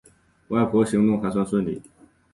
[0.47, 1.79] 外婆行动还算顺利